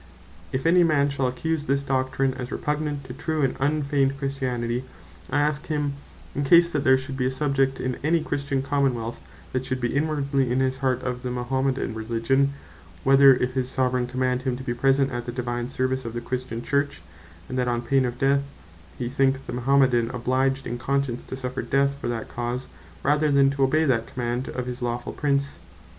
[0.51, 4.83] If any man shall accuse this doctrine, as repugnant to true, and unfeigned Christianity;
[5.29, 5.93] I ask him,
[6.33, 9.21] in case there should be a subject in any Christian Common wealth,
[9.53, 12.51] that should be inwardly in his heart of the Mahometan Religion,
[13.03, 16.19] whether if his Soveraign Command him to bee present at the divine service of the
[16.19, 17.03] Christian Church,
[17.47, 18.43] and that on pain of death,
[18.97, 22.69] he think that Mamometan obliged in conscience to suffer death for that cause,
[23.03, 25.59] rather than to obey that command of his lawful Prince.